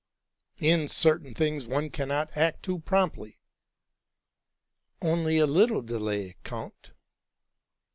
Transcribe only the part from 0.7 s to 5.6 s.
certain things one cannot act too promptly."' '¢ Only a